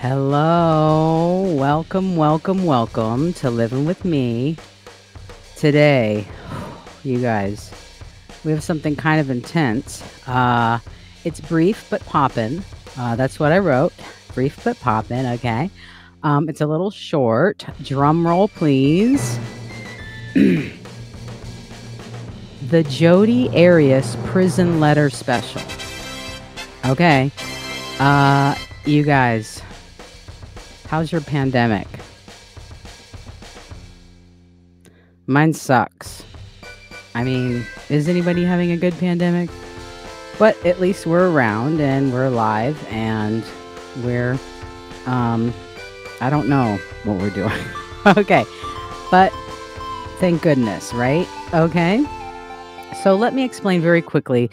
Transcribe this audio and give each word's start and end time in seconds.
Hello, 0.00 1.42
welcome, 1.58 2.14
welcome, 2.14 2.64
welcome 2.64 3.32
to 3.32 3.50
Living 3.50 3.84
with 3.84 4.04
Me. 4.04 4.56
Today, 5.56 6.24
you 7.02 7.20
guys, 7.20 7.72
we 8.44 8.52
have 8.52 8.62
something 8.62 8.94
kind 8.94 9.20
of 9.20 9.28
intense. 9.28 10.04
Uh, 10.28 10.78
it's 11.24 11.40
brief 11.40 11.84
but 11.90 12.00
poppin'. 12.06 12.62
Uh, 12.96 13.16
that's 13.16 13.40
what 13.40 13.50
I 13.50 13.58
wrote. 13.58 13.92
Brief 14.34 14.62
but 14.62 14.78
poppin'. 14.78 15.26
Okay. 15.34 15.68
Um, 16.22 16.48
it's 16.48 16.60
a 16.60 16.66
little 16.68 16.92
short. 16.92 17.66
Drum 17.82 18.24
roll, 18.24 18.46
please. 18.46 19.36
the 20.34 20.70
Jodi 22.84 23.48
Arias 23.48 24.16
prison 24.26 24.78
letter 24.78 25.10
special. 25.10 25.62
Okay. 26.84 27.32
Uh, 27.98 28.54
you 28.84 29.02
guys, 29.02 29.60
how's 30.88 31.12
your 31.12 31.20
pandemic? 31.20 31.86
Mine 35.26 35.52
sucks. 35.52 36.24
I 37.14 37.22
mean, 37.22 37.66
is 37.90 38.08
anybody 38.08 38.44
having 38.44 38.72
a 38.72 38.76
good 38.76 38.94
pandemic? 38.98 39.50
But 40.38 40.64
at 40.64 40.80
least 40.80 41.06
we're 41.06 41.30
around 41.30 41.80
and 41.80 42.12
we're 42.12 42.26
alive 42.26 42.82
and 42.90 43.44
we're, 44.02 44.38
um, 45.06 45.52
I 46.20 46.30
don't 46.30 46.48
know 46.48 46.78
what 47.04 47.18
we're 47.18 47.30
doing. 47.30 47.52
okay. 48.06 48.46
But 49.10 49.32
thank 50.18 50.42
goodness, 50.42 50.94
right? 50.94 51.28
Okay. 51.52 52.06
So 53.02 53.14
let 53.14 53.34
me 53.34 53.44
explain 53.44 53.82
very 53.82 54.00
quickly. 54.00 54.50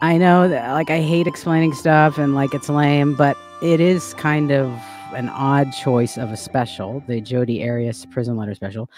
I 0.00 0.16
know 0.16 0.48
that, 0.48 0.72
like, 0.72 0.90
I 0.90 1.00
hate 1.00 1.26
explaining 1.26 1.74
stuff 1.74 2.16
and, 2.16 2.34
like, 2.34 2.54
it's 2.54 2.68
lame, 2.68 3.14
but 3.14 3.36
it 3.62 3.80
is 3.80 4.14
kind 4.14 4.50
of 4.50 4.70
an 5.14 5.28
odd 5.28 5.72
choice 5.72 6.16
of 6.16 6.30
a 6.30 6.36
special, 6.36 7.02
the 7.06 7.20
Jodi 7.20 7.66
Arias 7.68 8.06
prison 8.06 8.36
letter 8.36 8.54
special. 8.54 8.90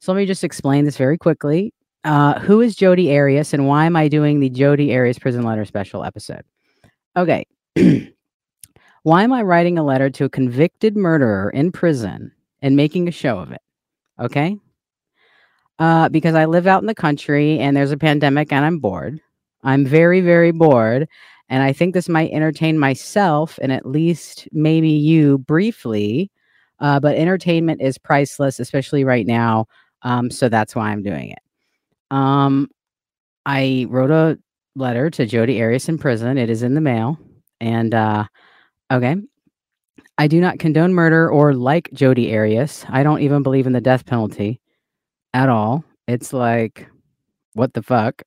So 0.00 0.12
let 0.12 0.18
me 0.18 0.26
just 0.26 0.44
explain 0.44 0.84
this 0.84 0.96
very 0.96 1.18
quickly. 1.18 1.72
Uh, 2.04 2.38
who 2.38 2.60
is 2.60 2.76
Jodi 2.76 3.14
Arias 3.16 3.52
and 3.52 3.66
why 3.66 3.84
am 3.84 3.96
I 3.96 4.08
doing 4.08 4.40
the 4.40 4.48
Jodi 4.48 4.94
Arias 4.94 5.18
prison 5.18 5.42
letter 5.42 5.64
special 5.64 6.04
episode? 6.04 6.42
Okay. 7.16 7.44
why 9.02 9.22
am 9.22 9.32
I 9.32 9.42
writing 9.42 9.78
a 9.78 9.84
letter 9.84 10.08
to 10.10 10.24
a 10.24 10.28
convicted 10.28 10.96
murderer 10.96 11.50
in 11.50 11.72
prison 11.72 12.32
and 12.62 12.76
making 12.76 13.08
a 13.08 13.12
show 13.12 13.38
of 13.38 13.50
it? 13.50 13.62
Okay. 14.20 14.56
Uh, 15.78 16.08
because 16.08 16.34
I 16.34 16.44
live 16.44 16.66
out 16.66 16.82
in 16.82 16.86
the 16.86 16.94
country 16.94 17.58
and 17.58 17.76
there's 17.76 17.92
a 17.92 17.96
pandemic 17.96 18.52
and 18.52 18.64
I'm 18.64 18.78
bored. 18.78 19.20
I'm 19.62 19.84
very, 19.84 20.20
very 20.20 20.50
bored. 20.50 21.08
And 21.48 21.62
I 21.62 21.72
think 21.72 21.94
this 21.94 22.08
might 22.08 22.30
entertain 22.32 22.78
myself 22.78 23.58
and 23.62 23.72
at 23.72 23.86
least 23.86 24.48
maybe 24.52 24.90
you 24.90 25.38
briefly. 25.38 26.30
Uh, 26.80 27.00
but 27.00 27.16
entertainment 27.16 27.80
is 27.80 27.98
priceless, 27.98 28.60
especially 28.60 29.04
right 29.04 29.26
now. 29.26 29.66
Um, 30.02 30.30
so 30.30 30.48
that's 30.48 30.76
why 30.76 30.90
I'm 30.90 31.02
doing 31.02 31.30
it. 31.30 31.38
Um, 32.10 32.68
I 33.46 33.86
wrote 33.88 34.10
a 34.10 34.38
letter 34.76 35.10
to 35.10 35.26
Jodi 35.26 35.60
Arias 35.60 35.88
in 35.88 35.98
prison. 35.98 36.38
It 36.38 36.50
is 36.50 36.62
in 36.62 36.74
the 36.74 36.80
mail. 36.80 37.18
And 37.60 37.94
uh, 37.94 38.24
okay. 38.92 39.16
I 40.18 40.26
do 40.26 40.40
not 40.40 40.58
condone 40.58 40.94
murder 40.94 41.30
or 41.30 41.54
like 41.54 41.90
Jodi 41.92 42.34
Arias. 42.36 42.84
I 42.88 43.02
don't 43.02 43.20
even 43.20 43.42
believe 43.42 43.66
in 43.66 43.72
the 43.72 43.80
death 43.80 44.04
penalty 44.04 44.60
at 45.32 45.48
all. 45.48 45.84
It's 46.06 46.32
like, 46.32 46.88
what 47.54 47.74
the 47.74 47.82
fuck? 47.82 48.22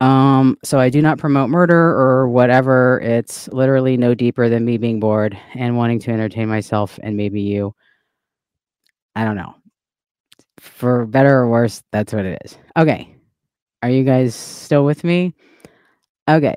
Um, 0.00 0.56
so 0.64 0.78
I 0.78 0.88
do 0.88 1.02
not 1.02 1.18
promote 1.18 1.50
murder 1.50 1.78
or 1.78 2.28
whatever. 2.28 3.00
It's 3.00 3.48
literally 3.48 3.96
no 3.96 4.14
deeper 4.14 4.48
than 4.48 4.64
me 4.64 4.78
being 4.78 4.98
bored 4.98 5.38
and 5.54 5.76
wanting 5.76 5.98
to 6.00 6.10
entertain 6.10 6.48
myself 6.48 6.98
and 7.02 7.16
maybe 7.16 7.42
you. 7.42 7.74
I 9.14 9.24
don't 9.24 9.36
know. 9.36 9.54
For 10.58 11.06
better 11.06 11.38
or 11.38 11.48
worse, 11.48 11.82
that's 11.92 12.12
what 12.12 12.24
it 12.24 12.40
is. 12.44 12.56
Okay. 12.76 13.14
Are 13.82 13.90
you 13.90 14.04
guys 14.04 14.34
still 14.34 14.84
with 14.84 15.04
me? 15.04 15.34
Okay. 16.28 16.54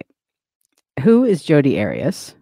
Who 1.02 1.24
is 1.26 1.44
Jodi 1.44 1.82
Arias? 1.82 2.36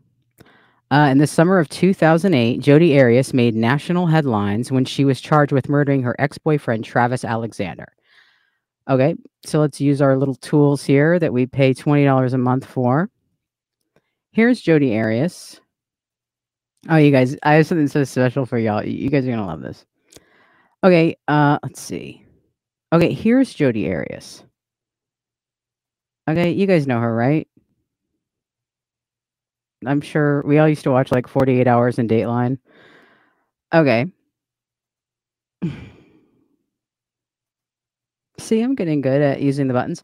Uh, 0.91 1.07
in 1.09 1.19
the 1.19 1.27
summer 1.27 1.57
of 1.57 1.69
2008, 1.69 2.59
Jodi 2.59 2.99
Arias 2.99 3.33
made 3.33 3.55
national 3.55 4.07
headlines 4.07 4.71
when 4.71 4.83
she 4.83 5.05
was 5.05 5.21
charged 5.21 5.53
with 5.53 5.69
murdering 5.69 6.03
her 6.03 6.15
ex 6.19 6.37
boyfriend, 6.37 6.83
Travis 6.83 7.23
Alexander. 7.23 7.87
Okay, 8.89 9.15
so 9.45 9.59
let's 9.59 9.79
use 9.79 10.01
our 10.01 10.17
little 10.17 10.35
tools 10.35 10.83
here 10.83 11.19
that 11.19 11.33
we 11.33 11.45
pay 11.45 11.73
$20 11.73 12.33
a 12.33 12.37
month 12.37 12.65
for. 12.65 13.09
Here's 14.31 14.61
Jodi 14.61 14.97
Arias. 14.97 15.61
Oh, 16.89 16.97
you 16.97 17.11
guys, 17.11 17.37
I 17.43 17.53
have 17.55 17.67
something 17.67 17.87
so 17.87 18.03
special 18.03 18.45
for 18.45 18.57
y'all. 18.57 18.83
You 18.83 19.09
guys 19.09 19.23
are 19.23 19.27
going 19.27 19.39
to 19.39 19.45
love 19.45 19.61
this. 19.61 19.85
Okay, 20.83 21.15
uh, 21.27 21.59
let's 21.61 21.79
see. 21.79 22.25
Okay, 22.91 23.13
here's 23.13 23.53
Jodi 23.53 23.91
Arias. 23.91 24.43
Okay, 26.27 26.51
you 26.51 26.65
guys 26.65 26.87
know 26.87 26.99
her, 26.99 27.13
right? 27.13 27.47
I'm 29.85 30.01
sure 30.01 30.43
we 30.45 30.59
all 30.59 30.69
used 30.69 30.83
to 30.83 30.91
watch 30.91 31.11
like 31.11 31.27
48 31.27 31.67
hours 31.67 31.99
in 31.99 32.07
Dateline. 32.07 32.57
Okay. 33.73 34.05
See, 38.41 38.61
I'm 38.61 38.75
getting 38.75 39.01
good 39.01 39.21
at 39.21 39.41
using 39.41 39.67
the 39.67 39.73
buttons. 39.73 40.03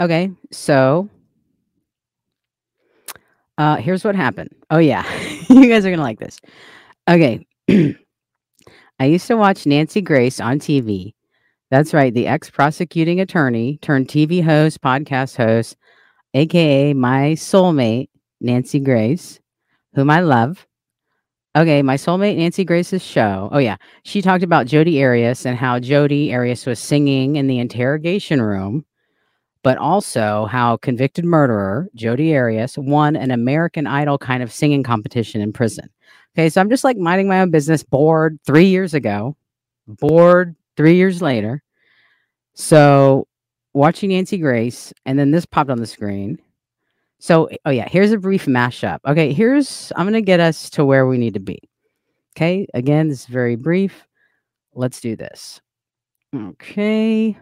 Okay, 0.00 0.30
so 0.50 1.08
uh 3.58 3.76
here's 3.76 4.04
what 4.04 4.14
happened. 4.14 4.50
Oh 4.70 4.78
yeah. 4.78 5.04
you 5.48 5.68
guys 5.68 5.86
are 5.86 5.90
going 5.90 5.98
to 5.98 6.02
like 6.02 6.18
this. 6.18 6.40
Okay. 7.08 7.46
I 8.98 9.04
used 9.04 9.26
to 9.28 9.36
watch 9.36 9.66
Nancy 9.66 10.00
Grace 10.00 10.40
on 10.40 10.58
TV. 10.58 11.14
That's 11.70 11.92
right, 11.92 12.14
the 12.14 12.26
ex-prosecuting 12.28 13.20
attorney 13.20 13.78
turned 13.82 14.08
TV 14.08 14.42
host, 14.42 14.80
podcast 14.80 15.36
host, 15.36 15.76
aka 16.34 16.94
my 16.94 17.32
soulmate, 17.32 18.08
Nancy 18.40 18.78
Grace, 18.78 19.40
whom 19.94 20.10
I 20.10 20.20
love. 20.20 20.65
Okay, 21.56 21.80
my 21.80 21.96
soulmate 21.96 22.36
Nancy 22.36 22.66
Grace's 22.66 23.02
show. 23.02 23.48
Oh 23.50 23.56
yeah, 23.56 23.76
she 24.02 24.20
talked 24.20 24.44
about 24.44 24.66
Jodi 24.66 25.02
Arias 25.02 25.46
and 25.46 25.56
how 25.56 25.78
Jodi 25.78 26.34
Arias 26.34 26.66
was 26.66 26.78
singing 26.78 27.36
in 27.36 27.46
the 27.46 27.58
interrogation 27.58 28.42
room, 28.42 28.84
but 29.62 29.78
also 29.78 30.44
how 30.50 30.76
convicted 30.76 31.24
murderer 31.24 31.88
Jodi 31.94 32.36
Arias 32.36 32.76
won 32.76 33.16
an 33.16 33.30
American 33.30 33.86
Idol 33.86 34.18
kind 34.18 34.42
of 34.42 34.52
singing 34.52 34.82
competition 34.82 35.40
in 35.40 35.50
prison. 35.50 35.88
Okay, 36.36 36.50
so 36.50 36.60
I'm 36.60 36.68
just 36.68 36.84
like 36.84 36.98
minding 36.98 37.26
my 37.26 37.40
own 37.40 37.50
business, 37.50 37.82
bored 37.82 38.38
three 38.44 38.66
years 38.66 38.92
ago, 38.92 39.34
bored 39.86 40.54
three 40.76 40.96
years 40.96 41.22
later. 41.22 41.62
So 42.52 43.28
watching 43.72 44.10
Nancy 44.10 44.36
Grace, 44.36 44.92
and 45.06 45.18
then 45.18 45.30
this 45.30 45.46
popped 45.46 45.70
on 45.70 45.78
the 45.78 45.86
screen. 45.86 46.38
So, 47.18 47.48
oh 47.64 47.70
yeah, 47.70 47.88
here's 47.88 48.12
a 48.12 48.18
brief 48.18 48.46
mashup. 48.46 48.98
Okay, 49.06 49.32
here's, 49.32 49.92
I'm 49.96 50.04
going 50.04 50.14
to 50.14 50.22
get 50.22 50.40
us 50.40 50.70
to 50.70 50.84
where 50.84 51.06
we 51.06 51.18
need 51.18 51.34
to 51.34 51.40
be. 51.40 51.58
Okay, 52.36 52.66
again, 52.74 53.08
this 53.08 53.20
is 53.20 53.26
very 53.26 53.56
brief. 53.56 54.06
Let's 54.74 55.00
do 55.00 55.16
this. 55.16 55.60
Okay. 56.34 57.36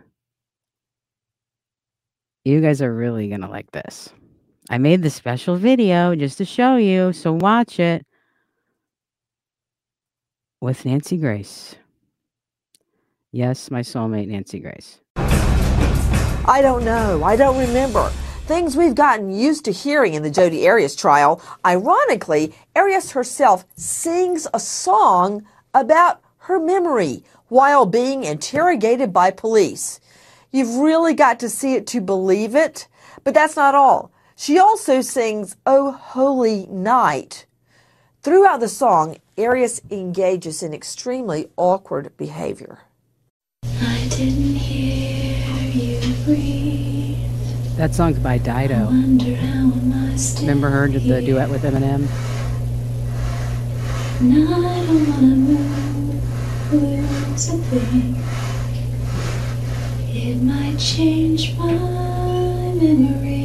You 2.44 2.60
guys 2.60 2.80
are 2.80 2.94
really 2.94 3.28
going 3.28 3.40
to 3.40 3.48
like 3.48 3.72
this. 3.72 4.10
I 4.70 4.78
made 4.78 5.02
the 5.02 5.10
special 5.10 5.56
video 5.56 6.14
just 6.14 6.38
to 6.38 6.44
show 6.44 6.76
you, 6.76 7.12
so 7.12 7.32
watch 7.32 7.80
it 7.80 8.06
with 10.60 10.84
Nancy 10.84 11.16
Grace. 11.16 11.74
Yes, 13.32 13.70
my 13.70 13.80
soulmate, 13.80 14.28
Nancy 14.28 14.60
Grace. 14.60 15.00
I 15.16 16.60
don't 16.62 16.84
know. 16.84 17.24
I 17.24 17.36
don't 17.36 17.58
remember. 17.58 18.12
Things 18.46 18.76
we've 18.76 18.94
gotten 18.94 19.30
used 19.30 19.64
to 19.64 19.72
hearing 19.72 20.12
in 20.12 20.22
the 20.22 20.30
Jodi 20.30 20.68
Arias 20.68 20.94
trial. 20.94 21.40
Ironically, 21.64 22.54
Arias 22.76 23.12
herself 23.12 23.64
sings 23.74 24.46
a 24.52 24.60
song 24.60 25.46
about 25.72 26.20
her 26.40 26.60
memory 26.60 27.24
while 27.48 27.86
being 27.86 28.22
interrogated 28.22 29.14
by 29.14 29.30
police. 29.30 29.98
You've 30.52 30.76
really 30.76 31.14
got 31.14 31.40
to 31.40 31.48
see 31.48 31.72
it 31.72 31.86
to 31.86 32.02
believe 32.02 32.54
it. 32.54 32.86
But 33.24 33.32
that's 33.32 33.56
not 33.56 33.74
all. 33.74 34.12
She 34.36 34.58
also 34.58 35.00
sings 35.00 35.56
Oh 35.64 35.92
Holy 35.92 36.66
Night. 36.66 37.46
Throughout 38.20 38.60
the 38.60 38.68
song, 38.68 39.16
Arias 39.38 39.80
engages 39.90 40.62
in 40.62 40.74
extremely 40.74 41.48
awkward 41.56 42.14
behavior. 42.18 42.80
I 43.62 44.06
didn't 44.10 44.56
hear 44.56 45.38
you 45.72 46.14
breathe. 46.26 46.63
That 47.76 47.92
song's 47.92 48.20
by 48.20 48.38
Dido. 48.38 48.86
Wonder 48.86 49.34
how 49.34 49.46
am 49.46 49.92
I 50.12 50.16
still 50.16 50.42
Remember 50.42 50.70
her 50.70 50.86
did 50.86 51.02
the 51.02 51.20
duet 51.20 51.50
with 51.50 51.62
Eminem? 51.62 52.06
And 54.20 54.48
I 54.48 54.86
don't 54.86 55.08
wanna 55.08 55.34
move 55.34 55.72
you 56.72 57.02
to 57.36 58.34
it 60.16 60.40
might 60.40 60.78
change 60.78 61.56
my 61.58 61.72
memory. 61.72 63.43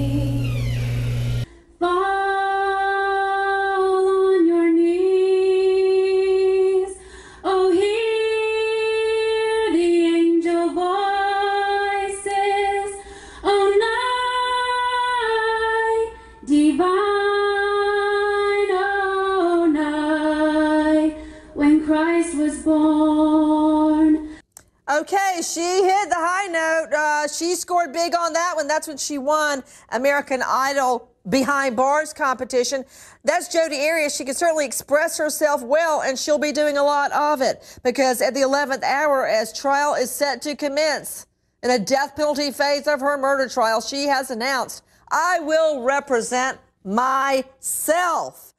That's 28.80 28.88
when 28.88 28.96
she 28.96 29.18
won 29.18 29.62
American 29.90 30.42
Idol 30.42 31.10
Behind 31.28 31.76
Bars 31.76 32.14
competition. 32.14 32.86
That's 33.26 33.50
Jodi 33.50 33.76
Arias. 33.76 34.16
She 34.16 34.24
can 34.24 34.34
certainly 34.34 34.66
express 34.66 35.18
herself 35.18 35.62
well, 35.62 36.02
and 36.02 36.18
she'll 36.18 36.38
be 36.38 36.54
doing 36.54 36.78
a 36.78 36.84
lot 36.84 37.12
of 37.12 37.42
it 37.42 37.78
because 37.84 38.22
at 38.22 38.34
the 38.34 38.40
11th 38.40 38.84
hour, 38.84 39.28
as 39.28 39.52
trial 39.52 39.96
is 39.96 40.10
set 40.10 40.42
to 40.44 40.56
commence 40.56 41.28
in 41.62 41.72
the 41.72 41.78
death 41.78 42.16
penalty 42.16 42.52
phase 42.52 42.88
of 42.88 43.02
her 43.02 43.18
murder 43.18 43.50
trial, 43.50 43.82
she 43.82 44.06
has 44.06 44.32
announced, 44.32 44.82
I 45.12 45.42
will 45.42 45.84
represent 45.84 46.58
myself. 46.86 48.54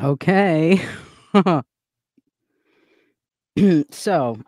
Okay. 0.00 0.80
so, 3.90 4.38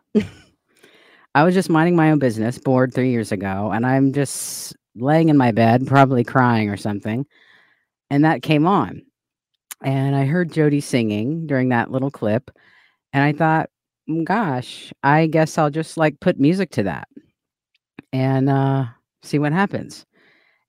I 1.34 1.42
was 1.42 1.54
just 1.54 1.70
minding 1.70 1.96
my 1.96 2.10
own 2.10 2.18
business, 2.18 2.58
bored 2.58 2.94
three 2.94 3.10
years 3.10 3.32
ago, 3.32 3.72
and 3.72 3.84
I'm 3.86 4.12
just 4.12 4.74
laying 4.94 5.28
in 5.28 5.36
my 5.36 5.50
bed, 5.50 5.86
probably 5.86 6.22
crying 6.24 6.70
or 6.70 6.76
something. 6.76 7.26
And 8.10 8.24
that 8.24 8.42
came 8.42 8.66
on. 8.66 9.02
And 9.82 10.16
I 10.16 10.26
heard 10.26 10.52
Jodi 10.52 10.80
singing 10.80 11.46
during 11.46 11.70
that 11.70 11.90
little 11.90 12.10
clip. 12.10 12.50
And 13.12 13.22
I 13.24 13.32
thought, 13.32 13.70
"Mm, 14.08 14.24
gosh, 14.24 14.92
I 15.02 15.26
guess 15.26 15.58
I'll 15.58 15.70
just 15.70 15.96
like 15.96 16.20
put 16.20 16.40
music 16.40 16.70
to 16.72 16.84
that 16.84 17.08
and 18.12 18.48
uh, 18.48 18.86
see 19.22 19.38
what 19.38 19.52
happens. 19.52 20.06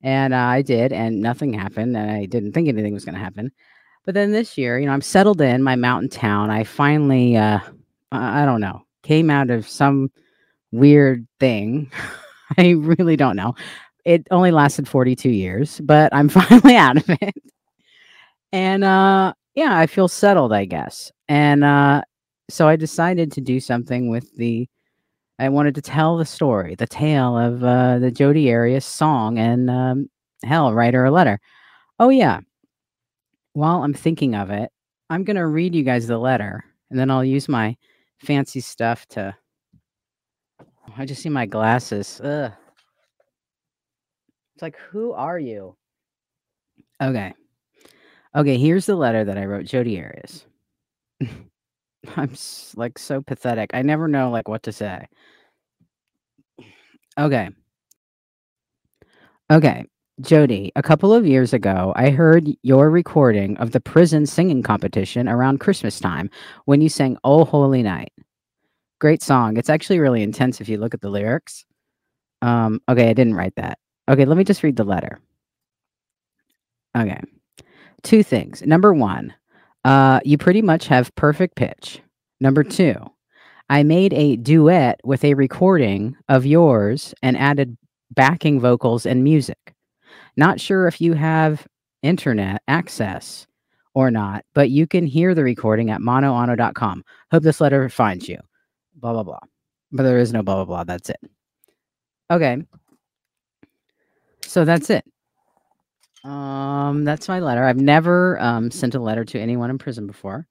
And 0.04 0.34
uh, 0.34 0.38
I 0.38 0.62
did, 0.62 0.94
and 0.94 1.22
nothing 1.22 1.54
happened. 1.54 1.96
And 1.98 2.12
I 2.12 2.26
didn't 2.26 2.54
think 2.54 2.68
anything 2.68 2.94
was 2.94 3.06
going 3.06 3.16
to 3.16 3.22
happen. 3.22 3.52
But 4.06 4.16
then 4.16 4.32
this 4.32 4.58
year, 4.58 4.80
you 4.80 4.86
know, 4.88 4.94
I'm 4.94 5.02
settled 5.02 5.42
in 5.42 5.64
my 5.64 5.76
mountain 5.76 6.10
town. 6.10 6.50
I 6.52 6.64
finally, 6.64 7.38
uh, 7.38 7.60
I 8.12 8.44
I 8.44 8.46
don't 8.46 8.62
know, 8.62 8.84
came 9.04 9.30
out 9.30 9.50
of 9.50 9.68
some 9.68 10.12
weird 10.76 11.28
thing. 11.40 11.92
I 12.58 12.72
really 12.72 13.16
don't 13.16 13.36
know. 13.36 13.56
It 14.06 14.28
only 14.32 14.52
lasted 14.52 14.88
42 14.88 15.30
years, 15.30 15.82
but 15.82 16.14
I'm 16.14 16.30
finally 16.30 16.76
out 16.76 16.98
of 16.98 17.10
it. 17.10 17.36
And 18.52 18.84
uh, 18.84 19.34
yeah, 19.56 19.78
I 19.78 19.88
feel 19.88 20.08
settled, 20.08 20.54
I 20.54 20.66
guess. 20.66 21.12
And 21.28 21.64
uh, 21.64 22.04
so 22.50 22.68
I 22.68 22.76
decided 22.76 23.32
to 23.34 23.42
do 23.42 23.60
something 23.60 24.10
with 24.10 24.36
the. 24.36 24.68
I 25.38 25.50
wanted 25.50 25.76
to 25.76 25.82
tell 25.82 26.16
the 26.16 26.26
story, 26.26 26.76
the 26.76 26.88
tale 26.88 27.38
of 27.38 27.62
uh, 27.62 28.00
the 28.00 28.10
Jodi 28.10 28.54
Arias 28.54 28.86
song, 28.86 29.38
and 29.38 29.70
um, 29.70 30.10
hell, 30.44 30.74
write 30.74 30.94
her 30.94 31.04
a 31.04 31.12
letter. 31.12 31.42
Oh 32.00 32.08
yeah, 32.08 32.40
while 33.52 33.84
I'm 33.84 33.94
thinking 33.94 34.34
of 34.36 34.50
it, 34.50 34.72
I'm 35.10 35.26
going 35.26 35.36
to 35.36 35.48
read 35.48 35.76
you 35.76 35.84
guys 35.84 36.08
the 36.08 36.18
letter 36.18 36.64
and 36.90 37.00
then 37.00 37.12
I'll 37.12 37.26
use 37.26 37.50
my 37.50 37.76
fancy 38.20 38.60
stuff 38.60 39.06
to. 39.08 39.36
I 40.98 41.06
just 41.06 41.22
see 41.22 41.30
my 41.30 41.46
glasses. 41.46 42.22
Ugh. 42.24 42.52
It's 44.56 44.62
like, 44.62 44.78
who 44.90 45.12
are 45.14 45.38
you? 45.40 45.76
Okay. 47.02 47.34
Okay, 48.36 48.58
here's 48.58 48.86
the 48.86 48.96
letter 48.96 49.24
that 49.24 49.38
I 49.38 49.46
wrote 49.46 49.66
Jodi 49.66 50.02
Arias. 50.02 50.46
I'm 52.16 52.34
like 52.76 52.98
so 53.00 53.22
pathetic. 53.22 53.72
I 53.74 53.82
never 53.82 54.08
know 54.08 54.30
like 54.30 54.48
what 54.48 54.64
to 54.64 54.72
say. 54.72 55.08
Okay. 57.18 57.50
Okay. 59.52 59.86
Jody, 60.22 60.72
a 60.78 60.82
couple 60.82 61.14
of 61.14 61.28
years 61.28 61.52
ago, 61.54 61.92
I 61.96 62.10
heard 62.10 62.48
your 62.64 62.90
recording 62.90 63.58
of 63.58 63.72
the 63.72 63.82
prison 63.82 64.26
singing 64.26 64.64
competition 64.64 65.28
around 65.28 65.60
Christmas 65.60 66.00
time 66.00 66.30
when 66.66 66.80
you 66.80 66.88
sang 66.88 67.18
Oh 67.26 67.44
Holy 67.44 67.84
Night. 67.84 68.14
Great 69.00 69.22
song. 69.22 69.58
It's 69.58 69.70
actually 69.70 70.00
really 70.00 70.24
intense 70.24 70.62
if 70.62 70.70
you 70.70 70.78
look 70.78 70.94
at 70.94 71.02
the 71.02 71.10
lyrics. 71.10 71.66
Um, 72.42 72.82
okay, 72.88 73.10
I 73.10 73.14
didn't 73.14 73.36
write 73.36 73.56
that. 73.56 73.80
Okay, 74.08 74.26
let 74.26 74.38
me 74.38 74.44
just 74.44 74.64
read 74.64 74.78
the 74.78 74.84
letter. 74.84 75.20
Okay. 76.96 77.20
Two 78.04 78.24
things. 78.24 78.62
Number 78.62 78.94
one, 78.94 79.34
uh, 79.84 80.20
you 80.24 80.38
pretty 80.38 80.62
much 80.62 80.88
have 80.88 81.14
perfect 81.16 81.56
pitch. 81.56 82.02
Number 82.40 82.64
two, 82.64 82.96
I 83.70 83.84
made 83.84 84.14
a 84.14 84.36
duet 84.36 85.00
with 85.04 85.24
a 85.24 85.34
recording 85.34 86.16
of 86.30 86.46
yours 86.46 87.14
and 87.22 87.38
added 87.38 87.78
backing 88.12 88.60
vocals 88.60 89.06
and 89.06 89.24
music. 89.24 89.74
Not 90.38 90.62
sure 90.62 90.88
if 90.88 91.02
you 91.02 91.14
have 91.14 91.68
internet 92.04 92.62
access 92.68 93.48
or 93.94 94.12
not, 94.12 94.46
but 94.54 94.70
you 94.70 94.86
can 94.86 95.08
hear 95.08 95.34
the 95.34 95.44
recording 95.44 95.90
at 95.90 96.02
monoano.com. 96.02 97.04
Hope 97.32 97.44
this 97.44 97.62
letter 97.62 97.90
finds 97.90 98.30
you. 98.30 98.38
Blah, 99.06 99.14
blah, 99.14 99.24
blah. 99.24 99.40
But 99.92 100.02
there 100.02 100.18
is 100.18 100.34
no 100.34 100.42
blah, 100.42 100.56
blah, 100.56 100.66
blah. 100.66 100.84
That's 100.84 101.12
it. 101.12 101.20
Okay. 102.32 102.58
So 104.42 104.66
that's 104.66 104.90
it. 104.90 105.06
Um, 106.24 107.04
that's 107.04 107.28
my 107.28 107.40
letter. 107.40 107.64
I've 107.64 107.78
never 107.78 108.42
um, 108.42 108.72
sent 108.72 108.96
a 108.96 109.00
letter 109.00 109.24
to 109.24 109.40
anyone 109.40 109.70
in 109.70 109.78
prison 109.78 110.08
before. 110.08 110.48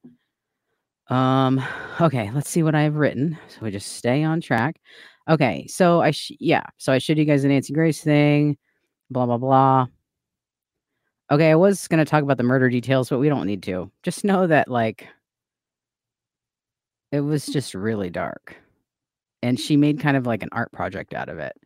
Um, 1.08 1.64
okay, 2.00 2.30
let's 2.32 2.48
see 2.48 2.62
what 2.62 2.76
I've 2.76 2.94
written. 2.94 3.36
So 3.48 3.58
we 3.62 3.72
just 3.72 3.96
stay 3.96 4.22
on 4.22 4.40
track. 4.40 4.80
Okay, 5.28 5.66
so 5.66 6.00
I 6.00 6.12
sh- 6.12 6.36
yeah, 6.38 6.62
so 6.76 6.92
I 6.92 6.98
showed 6.98 7.18
you 7.18 7.24
guys 7.24 7.42
the 7.42 7.48
Nancy 7.48 7.72
Grace 7.72 8.04
thing, 8.04 8.56
blah 9.10 9.26
blah 9.26 9.38
blah. 9.38 9.86
Okay, 11.32 11.50
I 11.50 11.56
was 11.56 11.88
gonna 11.88 12.04
talk 12.04 12.22
about 12.22 12.36
the 12.36 12.44
murder 12.44 12.70
details, 12.70 13.10
but 13.10 13.18
we 13.18 13.28
don't 13.28 13.48
need 13.48 13.64
to. 13.64 13.90
Just 14.04 14.24
know 14.24 14.46
that 14.46 14.68
like 14.68 15.08
it 17.14 17.20
was 17.20 17.46
just 17.46 17.74
really 17.74 18.10
dark, 18.10 18.56
and 19.40 19.58
she 19.58 19.76
made 19.76 20.00
kind 20.00 20.16
of 20.16 20.26
like 20.26 20.42
an 20.42 20.48
art 20.50 20.72
project 20.72 21.14
out 21.14 21.28
of 21.28 21.38
it. 21.38 21.56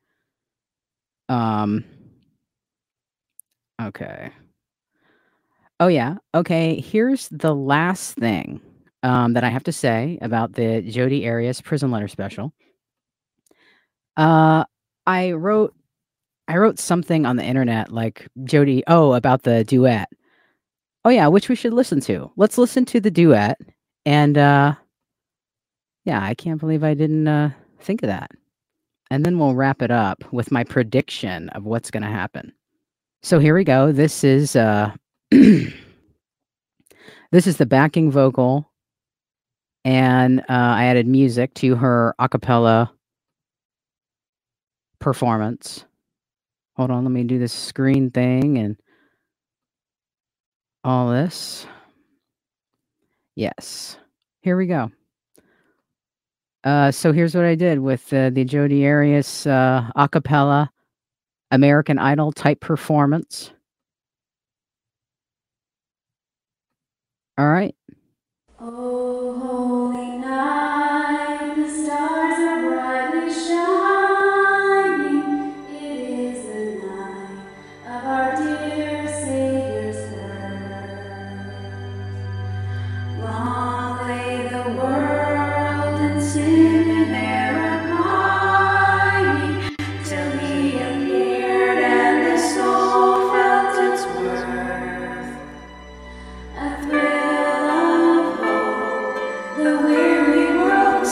Um. 1.31 1.85
Okay. 3.81 4.31
Oh 5.81 5.87
yeah. 5.87 6.17
Okay. 6.35 6.81
Here's 6.81 7.29
the 7.29 7.55
last 7.55 8.15
thing 8.17 8.61
um, 9.03 9.33
that 9.33 9.45
I 9.45 9.49
have 9.49 9.65
to 9.65 9.73
say 9.73 10.19
about 10.21 10.53
the 10.53 10.83
Jodi 10.83 11.27
Arias 11.27 11.63
prison 11.63 11.91
letter 11.91 12.09
special. 12.09 12.53
Uh, 14.19 14.65
I 15.07 15.33
wrote, 15.33 15.75
I 16.49 16.59
wrote 16.59 16.79
something 16.79 17.25
on 17.25 17.37
the 17.37 17.45
internet 17.45 17.91
like 17.91 18.29
Jodi. 18.45 18.83
Oh, 18.87 19.15
about 19.15 19.45
the 19.45 19.65
duet. 19.65 20.11
Oh 21.07 21.11
yeah, 21.11 21.29
which 21.29 21.49
we 21.49 21.55
should 21.55 21.73
listen 21.73 22.01
to. 22.03 22.31
Let's 22.37 22.59
listen 22.59 22.85
to 22.87 23.01
the 23.01 23.11
duet. 23.11 23.59
And 24.05 24.37
uh, 24.37 24.75
yeah, 26.09 26.25
I 26.25 26.35
can't 26.35 26.59
believe 26.59 26.83
I 26.83 26.95
didn't 26.95 27.29
uh, 27.29 27.51
think 27.81 28.03
of 28.03 28.07
that. 28.07 28.31
And 29.11 29.27
then 29.27 29.39
we'll 29.39 29.55
wrap 29.55 29.83
it 29.83 29.91
up 29.91 30.25
with 30.33 30.51
my 30.51 30.65
prediction 30.65 31.51
of 31.51 31.67
what's 31.67 31.91
going 31.91 32.03
to 32.03 32.09
happen. 32.09 32.51
So 33.23 33.39
here 33.39 33.55
we 33.55 33.63
go. 33.63 33.93
This 33.93 34.25
is 34.25 34.57
uh, 34.57 34.91
this 35.31 35.77
is 37.33 37.59
the 37.59 37.67
backing 37.67 38.11
vocal 38.11 38.73
and 39.85 40.41
uh, 40.41 40.45
I 40.49 40.87
added 40.87 41.07
music 41.07 41.53
to 41.55 41.77
her 41.77 42.15
a 42.19 42.27
cappella 42.27 42.91
performance. 45.01 45.85
Hold 46.77 46.91
on, 46.91 47.05
let 47.05 47.11
me 47.11 47.25
do 47.25 47.39
this 47.39 47.53
screen 47.53 48.11
thing 48.11 48.57
and 48.57 48.79
all 50.85 51.11
this. 51.11 51.67
Yes, 53.37 53.99
here 54.41 54.57
we 54.57 54.67
go. 54.67 54.91
Uh, 56.65 56.91
so 56.91 57.13
here's 57.13 57.35
what 57.35 57.45
I 57.45 57.55
did 57.55 57.79
with 57.79 58.13
uh, 58.13 58.31
the 58.31 58.45
Jodi 58.45 58.87
Arias 58.87 59.47
uh, 59.47 59.91
a 59.95 60.09
cappella 60.09 60.71
American 61.51 61.99
Idol 61.99 62.33
type 62.33 62.61
performance. 62.61 63.53
All 67.39 67.49
right. 67.49 67.75
Oh, 68.61 69.18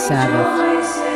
Sabbath. 0.08 1.15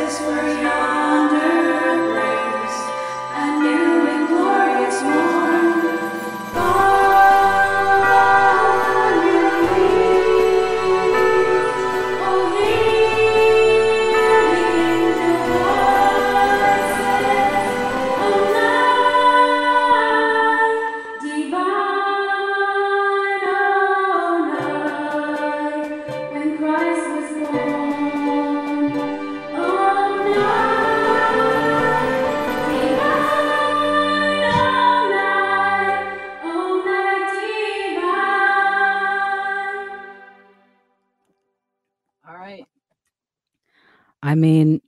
Mean, 44.41 44.81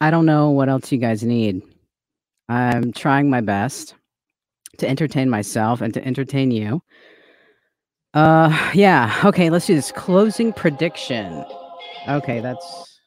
I 0.00 0.10
don't 0.10 0.26
know 0.26 0.50
what 0.50 0.68
else 0.68 0.90
you 0.92 0.98
guys 0.98 1.22
need. 1.22 1.62
I'm 2.48 2.92
trying 2.92 3.28
my 3.28 3.40
best 3.40 3.94
to 4.78 4.88
entertain 4.88 5.28
myself 5.28 5.80
and 5.80 5.92
to 5.94 6.04
entertain 6.04 6.50
you. 6.50 6.82
Uh, 8.14 8.70
yeah. 8.74 9.20
Okay, 9.24 9.50
let's 9.50 9.66
do 9.66 9.74
this. 9.74 9.92
Closing 9.92 10.52
prediction. 10.52 11.44
Okay, 12.08 12.40
that's 12.40 12.98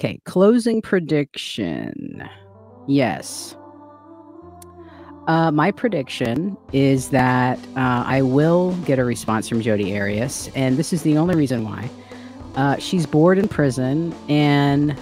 okay. 0.00 0.18
Closing 0.24 0.82
prediction. 0.82 2.28
Yes. 2.88 3.56
Uh, 5.26 5.50
my 5.50 5.72
prediction 5.72 6.56
is 6.72 7.08
that 7.10 7.58
uh, 7.76 8.04
I 8.06 8.22
will 8.22 8.72
get 8.84 9.00
a 9.00 9.04
response 9.04 9.48
from 9.48 9.60
Jodi 9.60 9.98
Arias, 9.98 10.48
and 10.54 10.76
this 10.76 10.92
is 10.92 11.02
the 11.02 11.18
only 11.18 11.34
reason 11.34 11.64
why. 11.64 11.90
Uh, 12.56 12.76
she's 12.78 13.06
bored 13.06 13.38
in 13.38 13.48
prison, 13.48 14.14
and 14.28 14.98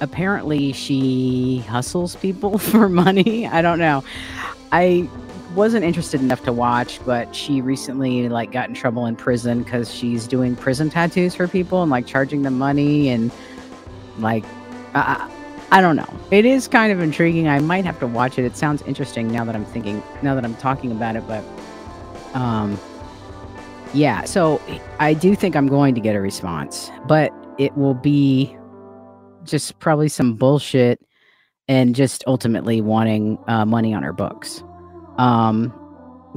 apparently 0.00 0.72
she 0.72 1.58
hustles 1.68 2.16
people 2.16 2.58
for 2.58 2.88
money. 2.88 3.46
I 3.46 3.62
don't 3.62 3.78
know. 3.78 4.02
I 4.72 5.08
wasn't 5.54 5.84
interested 5.84 6.20
enough 6.20 6.42
to 6.44 6.52
watch, 6.52 7.00
but 7.04 7.34
she 7.34 7.60
recently 7.60 8.28
like 8.28 8.52
got 8.52 8.68
in 8.68 8.74
trouble 8.74 9.06
in 9.06 9.16
prison 9.16 9.62
because 9.62 9.92
she's 9.92 10.26
doing 10.26 10.54
prison 10.54 10.90
tattoos 10.90 11.34
for 11.34 11.48
people 11.48 11.82
and 11.82 11.90
like 11.90 12.06
charging 12.06 12.42
them 12.42 12.58
money 12.58 13.08
and 13.08 13.30
like 14.18 14.44
I, 14.94 15.30
I 15.70 15.80
don't 15.80 15.96
know. 15.96 16.08
It 16.30 16.44
is 16.44 16.68
kind 16.68 16.92
of 16.92 17.00
intriguing. 17.00 17.48
I 17.48 17.58
might 17.60 17.84
have 17.84 17.98
to 18.00 18.06
watch 18.06 18.38
it. 18.38 18.44
It 18.44 18.56
sounds 18.56 18.82
interesting 18.82 19.32
now 19.32 19.44
that 19.44 19.54
I'm 19.54 19.64
thinking 19.64 20.02
now 20.22 20.34
that 20.34 20.44
I'm 20.44 20.54
talking 20.56 20.92
about 20.92 21.16
it, 21.16 21.26
but 21.26 21.44
um 22.34 22.78
yeah, 23.94 24.24
so 24.24 24.60
I 24.98 25.14
do 25.14 25.34
think 25.34 25.56
I'm 25.56 25.66
going 25.66 25.94
to 25.94 26.00
get 26.00 26.14
a 26.14 26.20
response, 26.20 26.90
but 27.06 27.32
it 27.58 27.76
will 27.76 27.94
be 27.94 28.56
just 29.44 29.78
probably 29.78 30.08
some 30.08 30.34
bullshit 30.34 31.00
and 31.68 31.94
just 31.94 32.24
ultimately 32.26 32.80
wanting 32.80 33.38
uh, 33.46 33.64
money 33.64 33.92
on 33.94 34.02
her 34.02 34.12
books. 34.12 34.62
Um, 35.18 35.72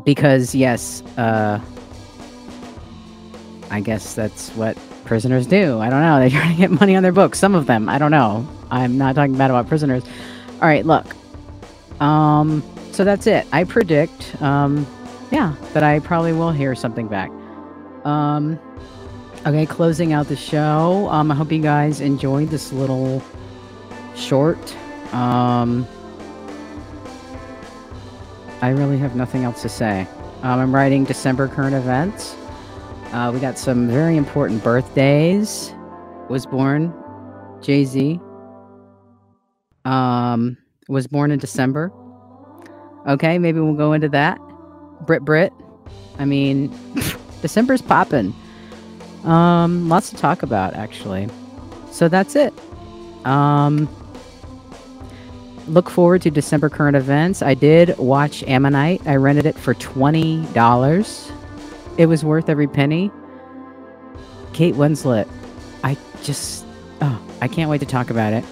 because 0.03 0.55
yes, 0.55 1.01
uh, 1.17 1.59
I 3.69 3.79
guess 3.79 4.15
that's 4.15 4.49
what 4.51 4.77
prisoners 5.05 5.47
do. 5.47 5.79
I 5.79 5.89
don't 5.89 6.01
know. 6.01 6.19
They 6.21 6.29
try 6.29 6.47
to 6.49 6.57
get 6.57 6.71
money 6.71 6.95
on 6.95 7.03
their 7.03 7.11
books. 7.11 7.39
Some 7.39 7.55
of 7.55 7.65
them. 7.67 7.89
I 7.89 7.97
don't 7.97 8.11
know. 8.11 8.47
I'm 8.69 8.97
not 8.97 9.15
talking 9.15 9.37
bad 9.37 9.49
about 9.49 9.67
prisoners. 9.67 10.03
All 10.61 10.67
right, 10.67 10.85
look. 10.85 11.05
Um, 12.01 12.63
so 12.91 13.03
that's 13.03 13.27
it. 13.27 13.45
I 13.51 13.63
predict, 13.63 14.41
um, 14.41 14.85
yeah, 15.31 15.55
that 15.73 15.83
I 15.83 15.99
probably 15.99 16.33
will 16.33 16.51
hear 16.51 16.75
something 16.75 17.07
back. 17.07 17.31
Um, 18.05 18.59
okay, 19.45 19.65
closing 19.65 20.13
out 20.13 20.27
the 20.27 20.35
show. 20.35 21.07
Um, 21.09 21.31
I 21.31 21.35
hope 21.35 21.51
you 21.51 21.61
guys 21.61 22.01
enjoyed 22.01 22.49
this 22.49 22.71
little 22.71 23.21
short. 24.15 24.75
Um, 25.13 25.87
I 28.61 28.69
really 28.69 28.97
have 28.97 29.15
nothing 29.15 29.43
else 29.43 29.61
to 29.63 29.69
say. 29.69 30.07
Um, 30.43 30.59
I'm 30.59 30.73
writing 30.73 31.03
December 31.03 31.47
current 31.47 31.75
events. 31.75 32.35
Uh, 33.11 33.31
we 33.33 33.39
got 33.39 33.57
some 33.57 33.87
very 33.87 34.17
important 34.17 34.63
birthdays. 34.63 35.73
Was 36.29 36.45
born 36.45 36.93
Jay 37.61 37.83
Z. 37.83 38.19
Um, 39.85 40.57
was 40.87 41.07
born 41.07 41.31
in 41.31 41.39
December. 41.39 41.91
Okay, 43.07 43.37
maybe 43.39 43.59
we'll 43.59 43.73
go 43.73 43.93
into 43.93 44.09
that. 44.09 44.39
Brit 45.05 45.25
Brit. 45.25 45.51
I 46.19 46.25
mean, 46.25 46.69
December's 47.41 47.81
popping. 47.81 48.33
Um, 49.23 49.89
lots 49.89 50.09
to 50.09 50.15
talk 50.15 50.43
about 50.43 50.73
actually. 50.73 51.29
So 51.91 52.07
that's 52.07 52.35
it. 52.35 52.53
Um, 53.25 53.87
look 55.67 55.89
forward 55.89 56.21
to 56.23 56.31
December 56.31 56.69
current 56.69 56.95
events. 56.95 57.41
I 57.41 57.53
did 57.53 57.97
watch 57.97 58.43
Ammonite. 58.43 59.05
I 59.05 59.15
rented 59.15 59.45
it 59.45 59.57
for 59.57 59.73
twenty 59.75 60.43
dollars. 60.53 61.31
It 61.97 62.07
was 62.07 62.23
worth 62.23 62.49
every 62.49 62.67
penny. 62.67 63.11
Kate 64.53 64.75
Winslet. 64.75 65.27
I 65.83 65.97
just 66.23 66.65
oh, 67.01 67.21
I 67.41 67.47
can't 67.47 67.69
wait 67.69 67.79
to 67.79 67.85
talk 67.85 68.09
about 68.09 68.33
it. 68.33 68.43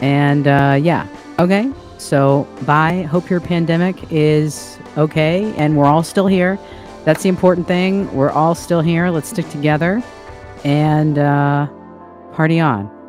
And 0.00 0.48
uh, 0.48 0.78
yeah, 0.80 1.06
okay. 1.38 1.70
So 1.98 2.46
bye. 2.66 3.02
Hope 3.02 3.28
your 3.30 3.40
pandemic 3.40 3.96
is 4.10 4.78
okay, 4.96 5.54
and 5.56 5.76
we're 5.76 5.86
all 5.86 6.02
still 6.02 6.26
here. 6.26 6.58
That's 7.04 7.22
the 7.22 7.28
important 7.28 7.66
thing. 7.66 8.12
We're 8.14 8.30
all 8.30 8.54
still 8.54 8.80
here. 8.80 9.10
Let's 9.10 9.28
stick 9.28 9.48
together 9.50 10.02
and 10.64 11.18
uh, 11.18 11.66
party 12.32 12.60
on. 12.60 13.01